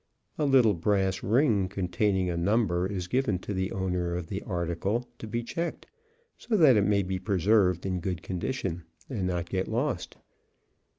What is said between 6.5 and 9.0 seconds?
that it may be preserved in good condition,